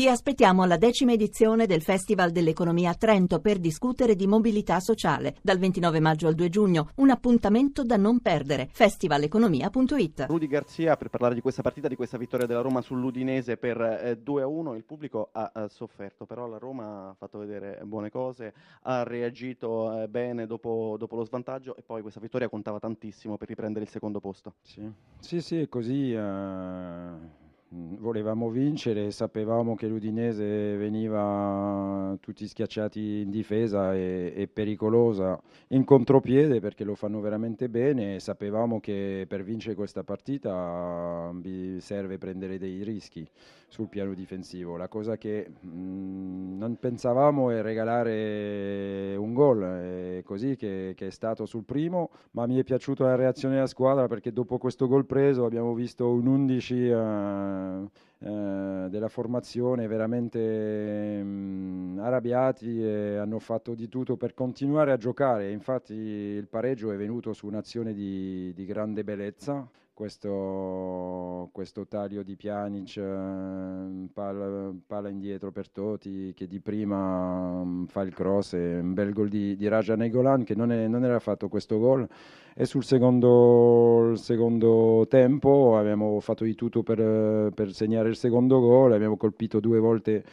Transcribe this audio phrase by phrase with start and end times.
[0.00, 5.34] Vi aspettiamo alla decima edizione del Festival dell'Economia a Trento per discutere di mobilità sociale
[5.42, 6.90] dal 29 maggio al 2 giugno.
[6.98, 8.68] Un appuntamento da non perdere.
[8.70, 10.26] festivaleconomia.it.
[10.28, 14.22] Rudi Garzia per parlare di questa partita, di questa vittoria della Roma sull'Udinese per eh,
[14.24, 14.76] 2-1.
[14.76, 20.00] Il pubblico ha, ha, sofferto, però la Roma ha fatto vedere buone cose, ha reagito
[20.00, 23.90] eh, bene dopo, dopo, lo svantaggio e poi questa vittoria contava tantissimo per riprendere il
[23.90, 24.54] secondo posto.
[24.62, 24.88] Sì,
[25.18, 26.12] sì, sì così.
[26.12, 35.38] Uh volevamo vincere, sapevamo che l'Udinese veniva tutti schiacciati in difesa e, e, pericolosa
[35.68, 41.30] in contropiede perché lo fanno veramente bene e sapevamo che per vincere questa partita
[41.78, 43.28] serve prendere dei rischi
[43.68, 44.76] sul piano difensivo.
[44.76, 51.06] La cosa che mh, mm, non pensavamo è regalare un gol, è così che, che,
[51.06, 54.88] è stato sul primo, ma mi è piaciuta la reazione della squadra perché dopo questo
[54.88, 63.38] gol preso abbiamo visto un 11 uh, eh, della formazione veramente mm, arrabbiati e hanno
[63.38, 65.52] fatto di tutto per continuare a giocare.
[65.52, 72.36] Infatti il pareggio è venuto su un'azione di, di grande bellezza questo, questo, taglio di
[72.36, 78.94] Pjanic, eh, palla, indietro per Toti che di prima mm, fa il cross e un
[78.94, 82.06] bel gol di, di Raja Negolan che non, è, non, era fatto questo gol.
[82.54, 88.92] E sul secondo, secondo, tempo abbiamo fatto di tutto per, per segnare il secondo gol,
[88.92, 90.24] abbiamo colpito due volte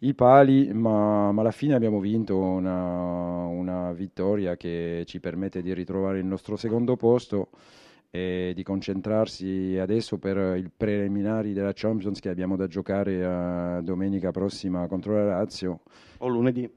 [0.00, 5.72] i pali, ma, ma, alla fine abbiamo vinto una, una vittoria che ci permette di
[5.72, 7.48] ritrovare il nostro secondo posto
[8.10, 14.30] e di concentrarsi adesso per i preliminari della Champions che abbiamo da giocare a domenica
[14.30, 15.80] prossima contro la Lazio.
[16.18, 16.70] O lunedì.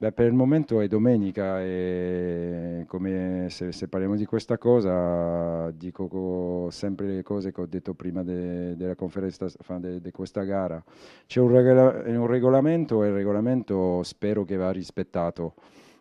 [0.00, 6.68] Beh, per il momento è domenica e come se, se parliamo di questa cosa dico
[6.70, 9.46] sempre le cose che ho detto prima de, della conferenza
[9.78, 10.80] di de questa gara.
[11.26, 15.54] C'è un, regola, un regolamento e il regolamento spero che va rispettato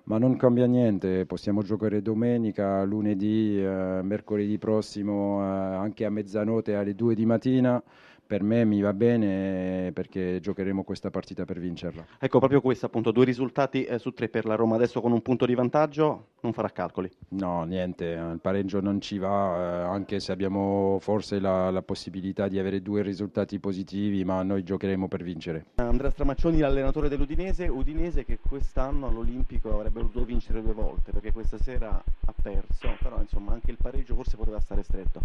[0.07, 6.75] ma non cambia niente, possiamo giocare domenica, lunedì, eh, mercoledì prossimo, eh, anche a mezzanotte
[6.75, 7.81] alle 2 di mattina
[8.27, 12.05] per me mi va bene perché giocheremo questa partita per vincerla.
[12.19, 15.21] Ecco, proprio questo appunto, due risultati eh, su tre per la Roma adesso con un
[15.21, 17.09] punto di vantaggio, non farà calcoli?
[17.29, 22.47] No, niente, il pareggio non ci va, eh, anche se abbiamo forse la, la, possibilità
[22.49, 25.65] di avere due risultati positivi, ma noi giocheremo per vincere.
[25.75, 31.57] Andrea Stramaccioni, l'allenatore dell'Udinese, Udinese che quest'anno all'Olimpico avrebbe dovuto vincere due volte perché questa
[31.57, 35.21] sera ha perso, però insomma anche il pareggio forse poteva stare stretto.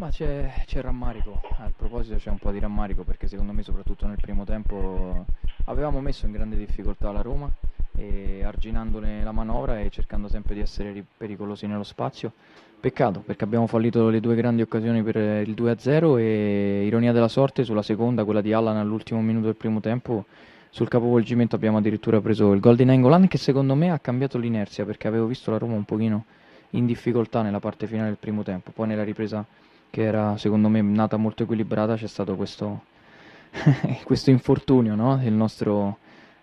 [0.00, 0.50] Ma c'è,
[0.80, 5.26] rammarico, a proposito c'è un po' di rammarico perché secondo me soprattutto nel primo tempo
[5.66, 7.52] avevamo messo in grande difficoltà la Roma
[7.98, 12.32] e arginandone la manovra e cercando sempre di essere pericolosi nello spazio.
[12.80, 17.62] Peccato perché abbiamo fallito le due grandi occasioni per il 2-0 e ironia della sorte
[17.62, 20.24] sulla seconda, quella di Allan all'ultimo minuto del primo tempo,
[20.70, 24.86] sul capovolgimento abbiamo addirittura preso il gol di Nangolan che secondo me ha cambiato l'inerzia
[24.86, 26.24] perché avevo visto la Roma un pochino
[26.70, 29.44] in difficoltà nella parte finale del primo tempo, poi nella ripresa
[29.90, 32.82] che era secondo me nata molto equilibrata, c'è stato questo,
[34.04, 35.20] questo infortunio no?
[35.30, 35.98] nostro,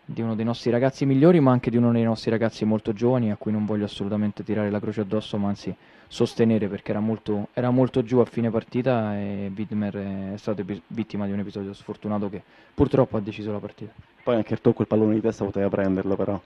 [0.05, 3.31] di uno dei nostri ragazzi migliori, ma anche di uno dei nostri ragazzi molto giovani,
[3.31, 5.75] a cui non voglio assolutamente tirare la croce addosso, ma anzi
[6.07, 11.25] sostenere perché era molto, era molto giù a fine partita e Widmer è stato vittima
[11.25, 12.41] di un episodio sfortunato che
[12.73, 13.93] purtroppo ha deciso la partita.
[14.23, 16.39] Poi anche il tocco il pallone di testa poteva prenderlo però.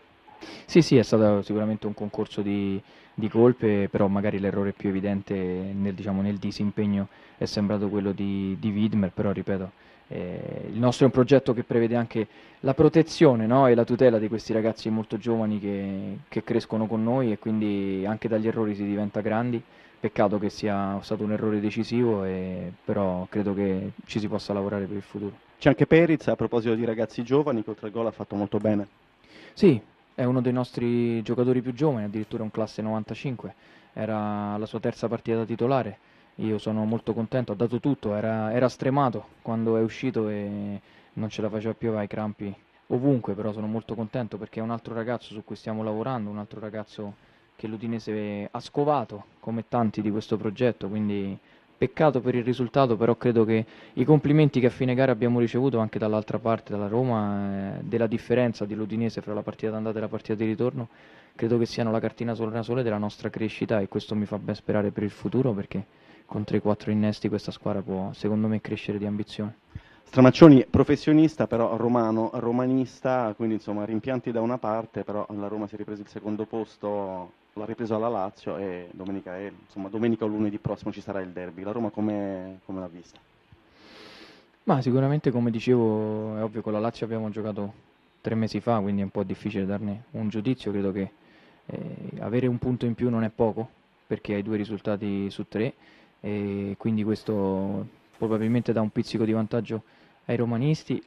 [0.66, 2.81] Sì, sì, è stato sicuramente un concorso di,
[3.13, 7.07] di colpe, però magari l'errore più evidente nel, diciamo, nel disimpegno
[7.38, 9.72] è sembrato quello di, di Widmer, però ripeto,
[10.07, 12.28] eh, il nostro è un progetto che prevede anche
[12.62, 13.68] la protezione no?
[13.68, 18.03] e la tutela di questi ragazzi molto giovani che, che, crescono con noi e quindi
[18.06, 19.62] anche dagli errori si diventa grandi.
[20.02, 24.85] Peccato che sia stato un errore decisivo, e, però credo che ci si possa lavorare
[24.85, 25.31] per il futuro.
[25.59, 28.58] C'è anche Perizz, a proposito di ragazzi giovani, che oltre al gol ha fatto molto
[28.58, 28.88] bene.
[29.53, 29.79] Sì,
[30.13, 33.53] è uno dei nostri giocatori più giovani, addirittura un classe 95,
[33.94, 35.97] era la sua terza partita da titolare.
[36.35, 40.79] Io sono molto contento, ha dato tutto, era, era stremato quando è uscito e
[41.13, 42.53] non ce la faceva più ai crampi
[42.87, 46.37] ovunque, però sono molto contento perché è un altro ragazzo su cui stiamo lavorando, un
[46.37, 47.16] altro ragazzo
[47.55, 51.37] che l'Udinese ha scovato come tanti di questo progetto, quindi
[51.81, 55.79] Peccato per il risultato, però credo che i complimenti che a fine gara abbiamo ricevuto
[55.79, 60.07] anche dall'altra parte, dalla Roma, eh, della differenza dell'Udinese fra la partita d'andata e la
[60.07, 60.89] partita di ritorno,
[61.33, 64.53] credo che siano la cartina sulla sole della nostra crescita e questo mi fa ben
[64.53, 65.83] sperare per il futuro perché
[66.28, 69.55] con 3-4 innesti questa squadra può secondo me crescere di ambizione.
[70.03, 75.73] Stramaccioni professionista, però romano, romanista, quindi insomma rimpianti da una parte, però la Roma si
[75.73, 80.28] è ripreso il secondo posto l'ha ripreso alla Lazio e domenica, è, insomma, domenica o
[80.28, 81.64] lunedì prossimo ci sarà il derby.
[81.64, 83.20] La Roma come, come l'ha vista?
[84.64, 87.74] Ma sicuramente come dicevo è ovvio con la Lazio abbiamo giocato
[88.22, 91.12] tre mesi fa, quindi è un po' difficile darne un giudizio, credo che
[91.66, 93.68] eh, avere un punto in più non è poco
[94.06, 95.74] perché hai due risultati su tre
[96.20, 97.88] e quindi questo
[98.18, 99.84] probabilmente dà un pizzico di vantaggio
[100.26, 101.02] ai romanisti,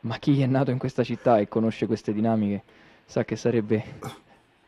[0.00, 2.62] ma chi è nato in questa città e conosce queste dinamiche
[3.06, 3.82] sa che sarebbe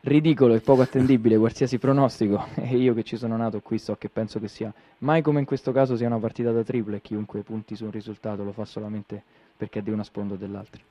[0.05, 4.07] ridicolo e poco attendibile qualsiasi pronostico e io che ci sono nato qui so che
[4.07, 7.41] penso che sia mai come in questo caso sia una partita da triple e chiunque
[7.41, 9.21] punti su un risultato lo fa solamente
[9.57, 10.81] perché è di una sponda o dell'altra.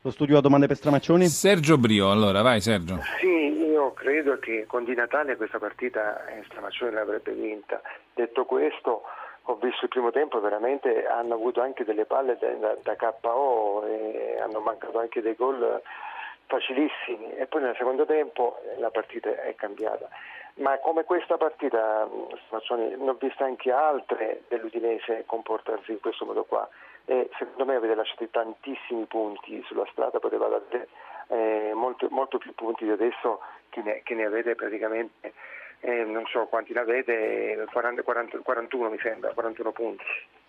[0.00, 1.26] Lo studio ha domande per Stramaccioni?
[1.26, 3.00] Sergio Brio, allora vai Sergio.
[3.20, 7.80] Sì, io credo che con Di Natale questa partita eh, Stramaccioni l'avrebbe vinta.
[8.12, 9.02] Detto questo,
[9.42, 14.38] ho visto il primo tempo, veramente hanno avuto anche delle palle da, da KO e
[14.40, 15.80] hanno mancato anche dei gol
[16.46, 20.08] facilissimi e poi nel secondo tempo eh, la partita è cambiata.
[20.56, 26.68] Ma come questa partita, ne ho viste anche altre dell'Udinese comportarsi in questo modo qua
[27.06, 30.88] e secondo me avete lasciato tantissimi punti sulla strada, potevate avere
[31.28, 35.32] eh, molto, molto, più punti di adesso che ne, che ne avete praticamente,
[35.80, 40.04] eh, non so quanti ne avete, 40, 40, 41 mi sembra, 41 punti.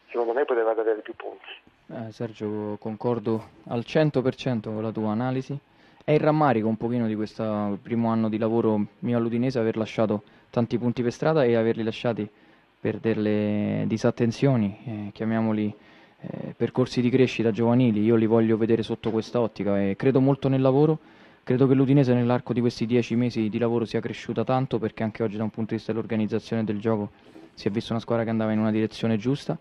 [0.07, 1.47] Secondo me potevate avere più punti.
[1.87, 5.57] Eh, Sergio, concordo al 100% con la tua analisi.
[6.07, 10.21] È il rammarico un pochino di questo primo anno di lavoro mio all'Udinese aver lasciato
[10.51, 12.29] tanti punti per strada e averli lasciati
[12.79, 15.73] per delle disattenzioni, eh, chiamiamoli
[16.19, 18.03] eh, percorsi di crescita giovanili.
[18.03, 20.99] Io li voglio vedere sotto questa ottica e credo molto nel lavoro.
[21.43, 25.23] Credo che l'Udinese nell'arco di questi dieci mesi di lavoro sia cresciuta tanto perché anche
[25.23, 27.09] oggi da un punto di vista dell'organizzazione del gioco
[27.55, 29.57] si è vista una squadra che andava in una direzione giusta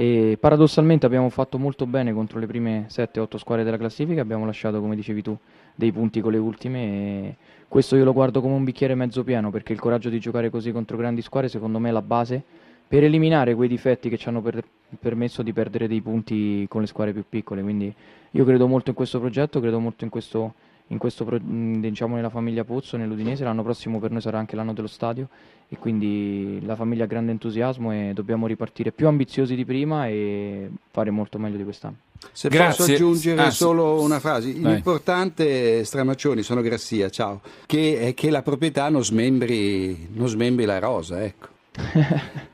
[0.00, 4.80] e paradossalmente abbiamo fatto molto bene contro le prime 7-8 squadre della classifica, abbiamo lasciato
[4.80, 5.36] come dicevi tu
[5.74, 7.36] dei punti con le ultime e
[7.68, 10.72] questo io lo guardo come un bicchiere mezzo pieno perché il coraggio di giocare così
[10.72, 12.42] contro grandi squadre secondo me è la base
[12.88, 14.64] per eliminare quei difetti che ci hanno per-
[14.98, 17.60] permesso di perdere dei punti con le squadre più piccole.
[17.60, 17.94] Quindi
[18.30, 20.54] io credo molto in questo progetto, credo molto in questo,
[20.92, 23.44] in questo diciamo nella famiglia Pozzo, nell'Udinese.
[23.44, 25.28] L'anno prossimo per noi sarà anche l'anno dello stadio
[25.68, 30.68] e quindi la famiglia ha grande entusiasmo e dobbiamo ripartire più ambiziosi di prima e
[30.90, 31.96] fare molto meglio di quest'anno.
[32.32, 32.76] Se Grazie.
[32.84, 34.72] posso aggiungere Ah, solo una frase, Vai.
[34.74, 40.78] l'importante, Stramaccioni, sono Grassia, ciao, che è che la proprietà non smembri, non smembri la
[40.80, 41.48] rosa, ecco.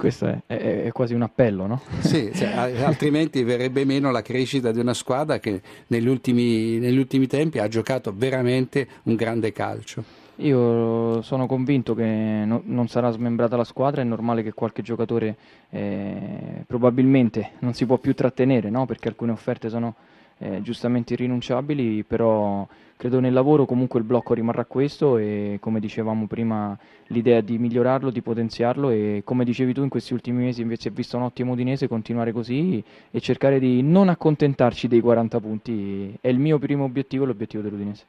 [0.00, 1.82] Questo è, è- è quasi un appello, no?
[1.98, 2.48] Sì, cioè,
[2.82, 7.68] altrimenti verrebbe meno la crescita di una squadra che negli ultimi, negli ultimi tempi ha
[7.68, 10.02] giocato veramente un grande calcio.
[10.36, 15.36] Io sono convinto che no- non sarà smembrata la squadra, è normale che qualche giocatore
[15.68, 18.86] eh, probabilmente non si può più trattenere, no?
[18.86, 19.96] perché alcune offerte sono
[20.42, 22.66] eh, giustamente irrinunciabili, però
[22.96, 26.76] credo nel lavoro comunque il blocco rimarrà questo e come dicevamo prima
[27.08, 30.92] l'idea di migliorarlo, di potenziarlo e come dicevi tu in questi ultimi mesi invece è
[30.92, 36.28] visto un ottimo Udinese, continuare così e cercare di non accontentarci dei 40 punti è
[36.28, 38.04] il mio primo obiettivo e l'obiettivo dell'Udinese.